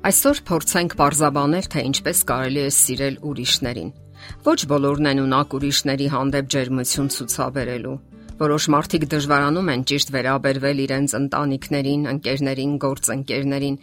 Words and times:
Այսօր 0.00 0.38
փորձենք 0.48 0.94
parzabanել, 0.96 1.66
թե 1.72 1.82
ինչպես 1.90 2.20
կարելի 2.30 2.60
է 2.64 2.68
սիրել 2.72 3.16
ուրիշներին։ 3.30 3.90
Ոչ 4.46 4.56
բոլորն 4.70 5.08
են 5.10 5.20
ունակ 5.26 5.56
ուրիշների 5.58 6.06
հանդեպ 6.14 6.48
ջերմություն 6.54 7.10
ցուցաբերելու։ 7.16 7.92
Որոշ 8.40 8.68
մարդիկ 8.72 9.06
դժվարանում 9.12 9.70
են 9.76 9.84
ճիշտ 9.92 10.12
վերաբերվել 10.16 10.82
իրենց 10.88 11.16
ընտանիքներին, 11.20 12.08
ընկերներին, 12.16 12.76
գործընկերներին, 12.88 13.80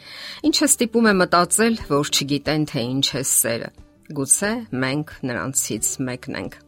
ինչը 0.50 0.70
ստիպում 0.74 1.10
է 1.14 1.18
մտածել, 1.22 1.82
որ 1.94 2.14
չգիտեն 2.18 2.72
թե 2.74 2.88
ինչ 2.98 3.08
է 3.14 3.28
սերը։ 3.38 3.74
Գուցե 4.18 4.56
մենք 4.88 5.20
նրանցից 5.30 5.94
մեկն 6.10 6.42
ենք։ 6.42 6.64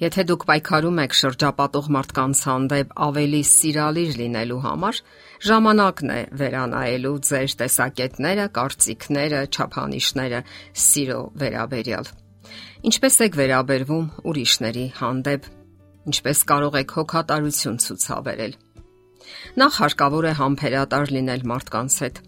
Եթե 0.00 0.22
դուք 0.30 0.44
պայքարում 0.48 0.98
եք 1.02 1.14
շրջապատող 1.18 1.88
մարդկանց 1.92 2.40
հանդեպ 2.48 2.92
ավելի 3.06 3.40
սիրալիր 3.50 4.14
լինելու 4.20 4.60
համար, 4.64 5.00
ժամանակն 5.44 6.12
է 6.14 6.20
վերանայելու 6.40 7.12
ձեր 7.28 7.54
տեսակետները, 7.60 8.46
կարծիքները, 8.56 9.42
չափանիշները 9.52 10.40
սիրո 10.86 11.20
վերաբերյալ։ 11.44 12.10
Ինչպես 12.90 13.20
եք 13.28 13.38
վերաբերվում 13.42 14.06
ուրիշների 14.32 14.86
հանդեպ։ 15.02 15.50
Ինչպես 16.10 16.44
կարող 16.48 16.80
եք 16.80 16.96
հոգատարություն 16.96 17.80
ցուցաբերել։ 17.84 18.56
Նախ 19.60 19.78
հարկավոր 19.84 20.30
է 20.30 20.34
համբերատար 20.40 21.14
լինել 21.18 21.46
մարդկանց 21.52 21.96
հետ 22.04 22.20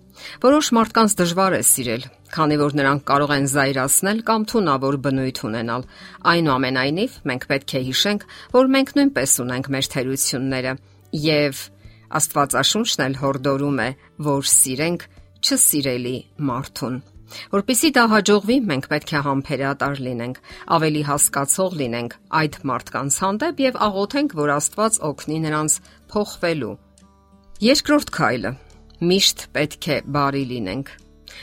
Որոշ 0.43 0.69
մարդկանց 0.77 1.15
դժվար 1.19 1.55
է 1.57 1.61
սիրել, 1.67 2.03
քանի 2.35 2.57
որ 2.61 2.75
նրանք 2.79 3.05
կարող 3.11 3.31
են 3.37 3.47
զայրացնել 3.53 4.19
կամ 4.29 4.43
թունավոր 4.53 4.99
բնույթ 5.07 5.39
ունենալ։ 5.49 5.87
Այնուամենայնիվ, 6.33 7.15
մենք 7.31 7.47
պետք 7.53 7.73
է 7.73 7.81
հիշենք, 7.89 8.27
որ 8.57 8.69
մենք 8.77 8.93
նույնպես 8.99 9.37
ունենք 9.45 9.71
մեր 9.73 9.89
թերությունները 9.95 10.75
եւ 11.23 11.63
Աստվածաշունչն 12.13 13.03
էլ 13.07 13.15
հորդորում 13.23 13.79
է, 13.83 13.89
որ 14.29 14.49
սիրենք 14.53 15.07
չսիրելի 15.43 16.17
մարդուն։ 16.53 17.01
Որպեսզի 17.53 17.91
դա 17.97 18.03
հաջողվի, 18.13 18.57
մենք 18.69 18.89
պետք 18.93 19.13
է 19.17 19.23
համբերատար 19.27 20.03
լինենք, 20.07 20.41
ավելի 20.77 21.03
հասկացող 21.09 21.77
լինենք 21.81 22.17
այդ 22.43 22.59
մարդկանց 22.69 23.21
հանդեպ 23.25 23.63
եւ 23.65 23.81
աղոթենք, 23.89 24.37
որ 24.43 24.57
Աստված 24.61 24.99
օգնի 25.09 25.39
նրանց 25.49 25.79
փոխվելու։ 26.13 26.75
Երկրորդ 27.63 28.09
քայլը. 28.11 28.51
Միշտ 29.07 29.43
պետք 29.55 29.87
է 29.95 29.97
բարի 30.15 30.41
լինենք։ 30.51 30.89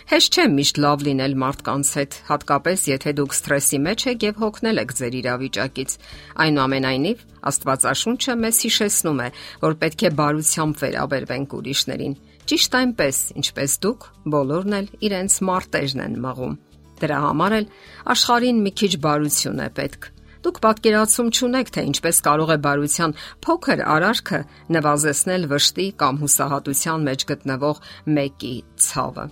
Հեշտ 0.10 0.36
չէ 0.36 0.44
միշտ 0.52 0.80
լավ 0.84 1.06
լինել 1.08 1.36
մարդկանց 1.44 1.92
հետ, 1.96 2.18
հատկապես 2.28 2.84
եթե 2.90 3.14
դուք 3.20 3.36
սթրեսի 3.38 3.80
մեջ 3.86 4.04
եք 4.12 4.26
եւ 4.28 4.42
հոգնել 4.44 4.82
եք 4.84 4.92
ձեր 5.00 5.16
իրավիճակից։ 5.22 5.96
Այնուամենայնիվ, 6.44 7.24
Աստվածաշունչը 7.54 8.38
մեզ 8.44 8.62
հիշեցնում 8.68 9.24
է, 9.24 9.30
որ 9.64 9.80
պետք 9.80 10.04
է 10.04 10.14
բարությամբ 10.20 10.84
վերաբերվենք 10.84 11.58
ուրիշներին։ 11.60 12.20
Ճիշտ 12.52 12.80
այնպես, 12.84 13.24
ինչպես 13.40 13.80
դուք 13.88 14.12
բոլորն 14.36 14.80
էլ 14.84 14.94
իրենց 15.08 15.42
մարտերն 15.48 16.08
են 16.10 16.22
մղում։ 16.28 16.62
Դրա 17.00 17.26
համար 17.30 17.60
էլ 17.64 17.74
աշխարհին 18.12 18.64
մի 18.68 18.80
քիչ 18.84 18.94
բարություն 19.08 19.64
է 19.64 19.74
պետք 19.80 20.14
Դուք 20.40 20.60
պատկերացում 20.64 21.30
չունեք, 21.36 21.70
թե 21.76 21.82
ինչպես 21.90 22.20
կարող 22.24 22.52
է 22.54 22.58
բարության 22.64 23.14
փոքր 23.44 23.82
արարքը 23.96 24.40
նվազեցնել 24.76 25.48
վշտի 25.52 25.88
կամ 26.00 26.20
հուսահատության 26.22 27.08
մեջ 27.10 27.26
գտնվող 27.32 27.82
մեկի 28.16 28.54
ցավը։ 28.86 29.26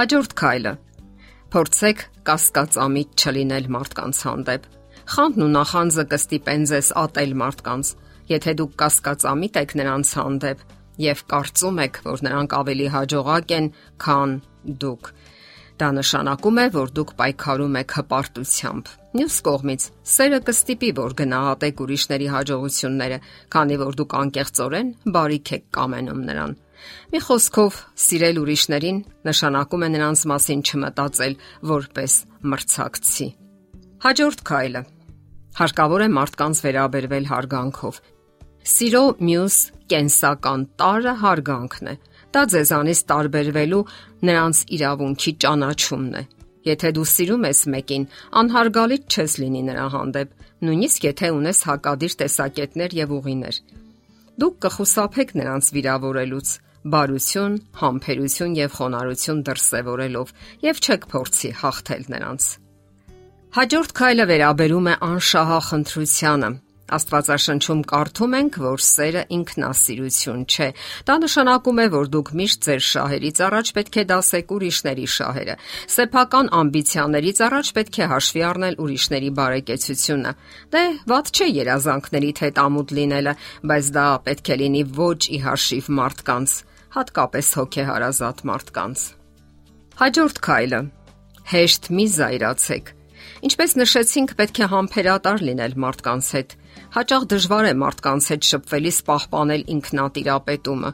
Հաջորդ 0.00 0.34
քայլը. 0.40 0.74
Փորձեք 1.54 2.04
կասկածամիտ 2.26 3.22
չլինել 3.22 3.70
մարդկանց 3.76 4.22
հանդեպ։ 4.26 4.68
Խանդն 5.14 5.46
ու 5.46 5.50
նախանձը 5.54 6.04
կստիպեն 6.10 6.66
ձեզ 6.70 6.90
ատել 7.00 7.32
մարդկանց, 7.40 7.94
եթե 8.30 8.54
դուք 8.60 8.76
կասկածամիտ 8.82 9.58
եք 9.62 9.74
նրանց 9.80 10.12
հանդեպ 10.20 10.64
եւ 11.00 11.22
կարծում 11.30 11.80
եք, 11.86 12.00
որ 12.06 12.22
նրանք 12.26 12.54
ավելի 12.60 12.86
հաջողակ 12.94 13.54
են, 13.56 13.68
քան 14.04 14.34
դուք 14.84 15.12
Դա 15.80 15.88
նշանակում 15.96 16.58
է, 16.60 16.64
որ 16.74 16.90
դուք 16.92 17.12
պայքարում 17.16 17.76
եք 17.80 17.92
հպարտությամբ։ 17.96 18.88
Մյուս 19.16 19.36
կողմից, 19.46 19.84
սերը 20.12 20.40
կստիպի, 20.44 20.90
որ 20.98 21.14
գնահատեք 21.20 21.80
ուրիշների 21.84 22.26
հաջողությունները, 22.34 23.18
քանի 23.54 23.78
որ 23.80 23.96
դուք 24.00 24.16
անկեղծորեն 24.20 24.90
բարիք 25.14 25.52
եք 25.56 25.64
կամենում 25.78 26.20
նրան։ 26.28 26.52
Մի 27.14 27.20
խոսքով, 27.24 27.80
սիրել 28.04 28.40
ուրիշներին 28.44 29.00
նշանակում 29.30 29.84
է 29.86 29.88
նրանց 29.96 30.20
մասին 30.30 30.60
չմտածել 30.68 31.34
որպես 31.72 32.12
մրցակցի։ 32.52 33.28
Հաջորդ 34.04 34.44
քայլը. 34.52 34.82
հարկավոր 35.60 36.00
է 36.04 36.08
մարդկանց 36.20 36.60
վերաբերվել 36.64 37.24
հարգանքով։ 37.30 37.96
Սիրո 38.70 39.04
մյուս 39.26 39.56
կենսական 39.90 40.60
տարը 40.80 41.14
հարգանքն 41.24 41.90
է 41.90 41.94
Դա 42.30 42.42
ձեզանից 42.52 43.00
տարբերվելու 43.10 43.80
նրանց 44.28 44.58
իրավունքի 44.76 45.32
ճանաչումն 45.44 46.14
է։ 46.20 46.22
Եթե 46.70 46.90
դու 46.96 47.06
սիրում 47.10 47.46
ես 47.48 47.60
մեկին, 47.74 48.04
անհարգալից 48.40 49.14
չես 49.16 49.34
լինի 49.40 49.62
նրա 49.66 49.86
հանդեպ, 49.94 50.32
նույնիսկ 50.60 51.06
եթե 51.08 51.30
ունես 51.40 51.62
հակադիր 51.70 52.16
տեսակետներ 52.20 52.96
եւ 53.00 53.14
ուղիներ։ 53.16 53.60
Դուք 54.40 54.58
կխուսափեք 54.64 55.32
նրանց 55.40 55.70
վիրավորելուց, 55.76 56.52
բարություն, 56.92 57.56
համբերություն 57.80 58.56
եւ 58.60 58.76
խոնարհություն 58.76 59.40
դրսեւորելով 59.50 60.34
եւ 60.64 60.80
չեք 60.80 61.02
փորձի 61.10 61.50
հաղթել 61.60 62.04
նրանց։ 62.14 62.46
Հաջորդ 63.56 63.92
քայլը 64.00 64.24
վերաբերում 64.30 64.86
է 64.90 64.94
անշահախնդրությանը, 65.10 66.50
Աստվածաշնչում 66.96 67.80
կարդում 67.90 68.34
ենք, 68.40 68.56
որ 68.64 68.82
սերը 68.86 69.22
ինքնասիրություն 69.36 70.42
չէ։ 70.50 70.68
Դա 71.06 71.14
նշանակում 71.24 71.80
է, 71.80 71.86
որ 71.94 72.10
դուք 72.14 72.32
միշտ 72.40 72.66
ձեր 72.66 72.82
շահերից 72.90 73.42
առաջ 73.46 73.72
պետք 73.78 73.98
է 74.00 74.04
դասեք 74.10 74.54
ուրիշների 74.56 75.06
շահերը։ 75.14 75.56
Սեփական 75.94 76.50
ամբիցիաներից 76.60 77.42
առաջ 77.46 77.72
պետք 77.78 78.00
է 78.00 78.10
հաշվի 78.10 78.44
առնել 78.50 78.78
ուրիշների 78.84 79.30
բարեկեցությունը։ 79.40 80.32
Դե, 80.74 80.84
ված 81.14 81.32
չէ 81.34 81.48
երազանքներիդ 81.60 82.44
հետ 82.44 82.62
ամուտ 82.64 82.94
լինելը, 83.00 83.34
բայց 83.70 83.90
դա 83.96 84.06
պետք 84.30 84.50
է 84.50 84.60
լինի 84.60 84.84
ոչ 85.00 85.20
ի 85.30 85.38
հաշիվ 85.46 85.90
մարդկանց, 86.00 86.56
հատկապես 87.00 87.50
հոգեհարազատ 87.60 88.46
մարդկանց։ 88.50 89.10
Հաջորդ 90.00 90.40
քայլը. 90.46 90.80
հեշտ 91.50 91.86
մի 91.90 92.04
զայրացեք 92.14 92.99
Ինչպես 93.40 93.72
նշեցինք, 93.80 94.32
պետք 94.36 94.58
է 94.60 94.66
համբերատար 94.70 95.42
լինել 95.48 95.76
մարդկանց 95.80 96.26
հետ։ 96.36 96.50
Հաճախ 96.96 97.22
դժվար 97.30 97.68
է 97.70 97.72
մարդկանց 97.80 98.26
հետ 98.30 98.48
շփվելիս 98.50 98.98
պահպանել 99.06 99.62
ինքնատիրապետումը։ 99.74 100.90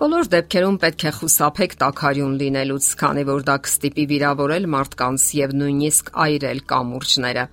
Բոլոր 0.00 0.28
դեպքերում 0.32 0.76
պետք 0.82 1.04
է 1.04 1.12
խուսափեք 1.20 1.76
տակարյուն 1.80 2.34
լինելուց, 2.40 2.86
քանի 3.04 3.24
որ 3.30 3.42
դա 3.46 3.56
կստիպի 3.68 4.04
վիրավորել 4.10 4.66
մարդկանց 4.74 5.26
եւ 5.38 5.54
նույնիսկ 5.60 6.10
այրել 6.24 6.62
կամուրջները։ 6.72 7.44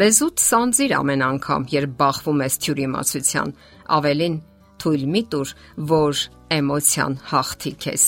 Լեզուտ 0.00 0.44
սանձիր 0.46 0.92
ամեն 0.96 1.26
անգամ, 1.26 1.66
երբ 1.76 1.96
բախվում 2.00 2.42
ես 2.46 2.58
թյուրիմացության, 2.64 3.52
ավելին 3.96 4.36
թույլ 4.86 5.04
մի 5.12 5.22
տուր, 5.34 5.52
որ 5.92 6.24
էմոցիան 6.56 7.20
հաղթի 7.32 7.72
քեզ։ 7.84 8.04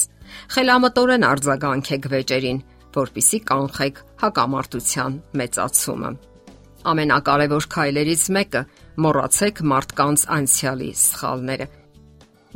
Խելամտորեն 0.55 1.29
արձագանքեք 1.29 2.09
վեճերին, 2.12 2.59
որpիսի 2.99 3.41
կանխեք 3.51 4.01
հակամարտության 4.23 5.19
մեծացումը։ 5.41 6.11
Ամենակարևոր 6.89 7.69
քայլերից 7.75 8.25
մեկը՝ 8.39 8.63
մոռացեք 9.05 9.63
մարդկանց 9.73 10.25
անցյալի 10.39 10.91
սխալները։ 11.03 11.67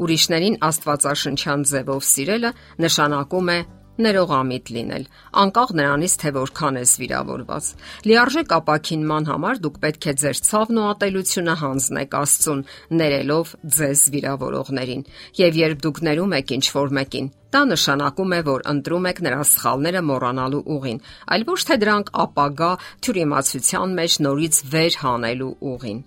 Ուրիշներին 0.03 0.59
Աստվածաշնչյան 0.67 1.65
ձևով 1.73 2.05
սիրելը 2.09 2.51
նշանակում 2.83 3.51
է 3.53 3.59
ներողամիտ 4.03 4.71
լինել, 4.73 5.05
անկախ 5.43 5.73
նրանից, 5.79 6.15
թե 6.23 6.31
որքան 6.37 6.79
ես 6.81 6.93
վիրավորված։ 7.03 7.69
Լիարժեք 8.09 8.55
ապակինման 8.57 9.29
համար 9.29 9.61
դուք 9.67 9.77
պետք 9.83 10.09
է 10.09 10.15
ձեր 10.23 10.41
ցավն 10.49 10.81
ու 10.81 10.87
ատելությունը 10.93 11.57
հանձնեք 11.63 12.17
Աստծուն, 12.23 12.65
ներելով 13.03 13.55
ձեզ 13.77 14.07
վիրավորողներին։ 14.17 15.07
Եվ 15.43 15.61
երբ 15.63 15.85
դուք 15.87 16.03
ներում 16.09 16.37
եք 16.41 16.57
ինչ-որ 16.57 16.97
մեկին, 17.03 17.29
դա 17.53 17.63
նշանակում 17.73 18.35
է, 18.37 18.41
որ 18.49 18.67
ընտրում 18.73 19.09
եք 19.13 19.23
նրա 19.27 19.41
սխալները 19.53 20.03
մոռանալու 20.11 20.63
ուղին, 20.77 21.01
այլ 21.37 21.47
ոչ 21.53 21.61
թե 21.69 21.79
դրանք 21.83 22.13
ապագա 22.25 22.71
թյուրիմացության 23.07 23.97
մեջ 24.03 24.19
նորից 24.27 24.61
վեր 24.73 25.01
հանելու 25.05 25.55
ուղին։ 25.73 26.05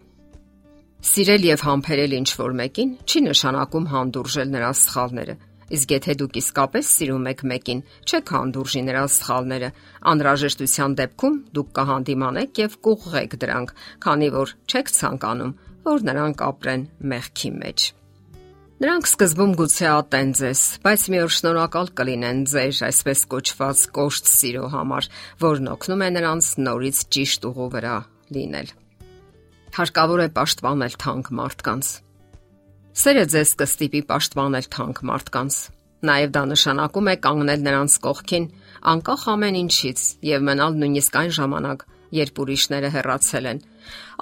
Սիրել 1.06 1.44
եւ 1.53 1.65
համբերել 1.69 2.15
ինչ-որ 2.19 2.56
մեկին 2.62 2.95
չի 3.06 3.19
նշանակում 3.30 3.92
հանդուրժել 3.94 4.56
նրա 4.56 4.71
սխալները 4.86 5.36
Իսկ 5.74 5.94
եթե 5.95 6.13
դուք 6.21 6.36
իսկապես 6.42 6.89
սիրում 6.95 7.27
եք 7.31 7.39
մեկին, 7.50 7.80
չեք 8.06 8.31
հանդուրժի 8.36 8.81
նրա 8.86 9.03
սխալները։ 9.15 9.69
Անհրաժեշտության 10.12 10.97
դեպքում 11.00 11.39
դուք 11.57 11.71
կհանդիմանեք 11.80 12.62
եւ 12.62 12.77
կուղղեք 12.86 13.38
դրանք, 13.42 13.75
քանի 14.06 14.30
որ 14.38 14.56
չեք 14.69 14.94
ցանկանում, 15.00 15.56
որ 15.89 16.09
նրանք 16.12 16.45
ապրեն 16.50 16.89
մեղքի 17.15 17.51
մեջ։ 17.65 17.88
Նրանք 18.86 19.08
սկզբում 19.10 19.54
գուցե 19.58 19.86
ատեն 19.90 20.32
ձեզ, 20.38 20.60
բայց 20.86 21.04
մի 21.10 21.20
օր 21.24 21.32
շնորհակալ 21.34 21.88
կլինեն 21.98 22.42
ձեր 22.52 22.82
այսպես 22.86 23.24
կոչված 23.32 23.80
կոշտ 23.96 24.30
սիրո 24.30 24.68
համար, 24.76 25.08
որն 25.42 25.70
օգնում 25.72 26.04
է 26.06 26.10
նրանց 26.20 26.50
նորից 26.68 27.00
ճիշտ 27.16 27.48
ուղու 27.50 27.68
վրա 27.74 27.96
լինել։ 28.38 28.70
Հարկավոր 29.80 30.22
է 30.22 30.30
պաշտպանել 30.38 31.00
թանկ 31.02 31.34
մարդկանց 31.42 31.90
Սերը 32.96 33.26
ձեզ 33.34 33.58
կստիպի 33.66 34.06
պաշտպանել 34.14 34.72
թանկ 34.78 35.04
մարդկանց։ 35.10 35.56
Նաև 36.06 36.38
դա 36.38 36.44
նշանակում 36.54 37.10
է 37.10 37.20
կանգնել 37.26 37.66
նրանց 37.66 38.00
կողքին, 38.06 38.50
անկախ 38.94 39.30
ամեն 39.34 39.62
ինչից 39.66 40.04
եւ 40.30 40.46
մնալ 40.46 40.78
նույնիսկ 40.86 41.18
այն 41.26 41.34
ժամանակ, 41.42 41.88
երբ 42.22 42.42
ուրիշները 42.46 42.94
հեռացել 42.96 43.50
են։ 43.56 43.64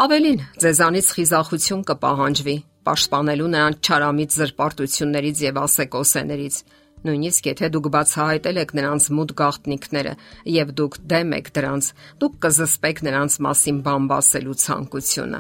Ավելին, 0.08 0.46
ձեզանից 0.64 1.12
խիզախություն 1.20 1.84
կպահանջվի, 1.92 2.58
պաշտպանելու 2.88 3.50
նրանց 3.54 3.90
չարամիտ 3.90 4.36
զրպարտություններից 4.38 5.44
եւ 5.44 5.60
ասեկոսեներից։ 5.64 6.58
Նույնիսկ 7.04 7.48
եթե 7.50 7.70
դուք 7.74 7.88
բացահայտել 7.94 8.60
եք 8.64 8.70
նրանց 8.80 9.08
մութ 9.18 9.32
գաղտնիքները 9.40 10.14
եւ 10.54 10.70
դուք 10.80 10.94
դեմ 11.14 11.34
եք 11.40 11.50
դրանց, 11.58 11.90
դուք 12.24 12.38
կզսպեք 12.44 13.02
նրանց 13.08 13.34
մասին 13.44 13.82
բամբասելու 13.88 14.60
ցանկությունը։ 14.64 15.40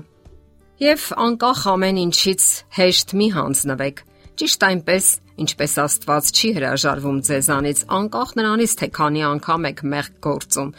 Եվ 0.83 1.05
անկախ 1.23 1.61
ամեն 1.73 2.01
ինչից 2.03 2.43
հեշտ 2.79 3.15
մի 3.19 3.27
հանձնվեք։ 3.37 4.03
Ճիշտ 4.33 4.63
այնպես, 4.67 5.07
ինչպես 5.43 5.73
Աստված 5.83 6.29
չի 6.33 6.49
հրաժարվում 6.57 7.17
ձեզանից, 7.27 7.83
անկախ 7.93 8.29
նրանից, 8.39 8.71
թե 8.81 8.87
քանի 8.97 9.21
անգամ 9.29 9.67
եք 9.69 9.83
մեղք 9.93 10.15
գործում, 10.25 10.71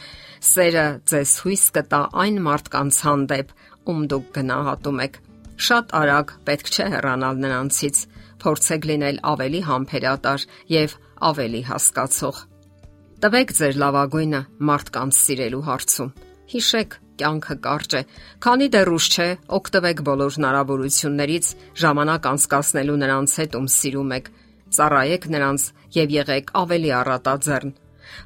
Սերը 0.45 0.85
ձեզ 1.09 1.31
հույս 1.41 1.63
կտա 1.75 1.99
այն 2.21 2.35
մարդկանց 2.45 2.97
հանդեպ, 3.05 3.53
ում 3.89 4.01
դուք 4.11 4.27
գնահատում 4.35 4.99
եք։ 5.05 5.15
Շատ 5.55 5.93
արագ 5.99 6.33
պետք 6.47 6.69
չէ 6.71 6.87
հեռանալ 6.93 7.39
նրանցից, 7.45 8.01
փորձեք 8.43 8.87
լինել 8.89 9.19
ավելի 9.31 9.61
համբերատար 9.69 10.45
եւ 10.75 10.95
ավելի 11.29 11.61
հասկացող։ 11.69 12.41
Տվեք 13.25 13.53
ձեր 13.59 13.79
լավագույնը 13.85 14.41
մարդկանց 14.69 15.19
սիրելու 15.25 15.63
հարցում։ 15.69 16.11
Հիշեք, 16.55 16.97
կյանքը 17.21 17.55
կարճ 17.65 17.95
է։ 17.95 18.01
Քանի 18.45 18.67
դեռ 18.75 18.91
ուշ 18.95 19.05
չէ, 19.15 19.29
օգտվեք 19.59 20.03
բոլոր 20.09 20.35
հնարավորություններից 20.35 21.47
ժամանակ 21.85 22.29
անցկасնելու 22.35 22.99
նրանց 23.05 23.39
հետ, 23.39 23.57
ում 23.61 23.71
սիրում 23.79 24.13
եք։ 24.19 24.29
Ծառայեք 24.75 25.25
նրանց 25.35 25.71
եւ 25.95 26.15
եղեք 26.19 26.53
ավելի 26.65 26.91
առատաձեռն 26.99 27.75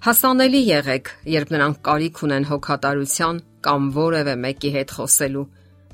Հասանելի 0.05 0.59
եղեք, 0.69 1.09
երբ 1.33 1.51
նրանք 1.55 1.79
կարիք 1.87 2.19
ունեն 2.25 2.45
հոգատարության 2.49 3.39
կամ 3.65 3.87
որևէ 3.95 4.35
մեկի 4.43 4.71
հետ 4.75 4.93
խոսելու։ 4.97 5.45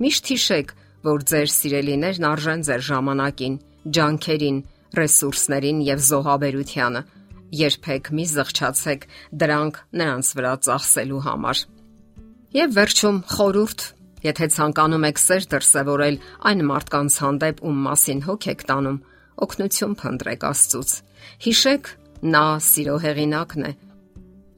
Միշտ 0.04 0.32
հիշեք, 0.34 0.74
որ 1.06 1.26
ձեր 1.32 1.50
սիրելիներն 1.56 2.28
արժեն 2.30 2.64
ձեր 2.68 2.86
ժամանակին, 2.90 3.56
ջանքերին, 3.96 4.58
ռեսուրսներին 5.00 5.82
եւ 5.86 6.00
զոհաբերությանը։ 6.10 7.02
Երբեք 7.56 8.10
մի 8.16 8.26
զղջացեք 8.36 9.06
դրանք 9.42 9.76
նրանց 10.02 10.32
վրա 10.40 10.54
ծախսելու 10.66 11.26
համար։ 11.26 11.58
Եվ 12.56 12.70
վերջում 12.76 13.20
խորուրդ, 13.36 13.82
եթե 14.26 14.48
ցանկանում 14.56 15.06
եք 15.12 15.22
սեր 15.26 15.44
դրսևորել 15.54 16.18
այն 16.50 16.66
մարդկանց 16.72 17.20
հանդեպ, 17.26 17.62
ում 17.68 17.78
մասին 17.86 18.26
հոգ 18.26 18.50
եք 18.56 18.66
տանում, 18.72 19.04
օգնություն 19.46 19.96
փնտրեք 20.00 20.48
Աստծուց։ 20.50 20.92
Հիշեք, 21.46 21.86
Նա 22.26 22.58
սիրո 22.64 22.96
հեղինակն 23.04 23.66
է։ 23.68 23.72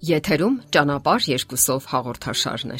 Եթերում 0.07 0.55
ճանապարհ 0.75 1.25
երկուսով 1.33 1.89
հաղորդաշարն 1.91 2.73
է։ 2.77 2.79